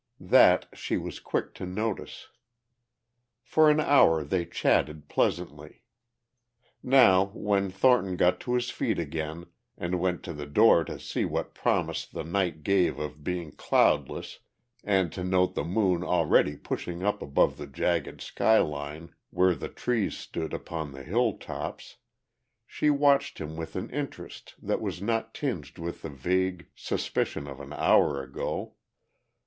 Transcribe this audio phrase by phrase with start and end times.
[0.19, 2.29] That she was quick to notice.
[3.43, 5.83] For an hour they chatted pleasantly.
[6.81, 9.45] Now, when Thornton got to his feet again,
[9.77, 14.39] and went to the door to see what promise the night gave of being cloudless
[14.83, 20.17] and to note the moon already pushing up above the jagged skyline where the trees
[20.17, 21.97] stood upon the hill tops,
[22.65, 27.59] she watched him with an interest that was not tinged with the vague suspicion of
[27.59, 28.73] an hour ago.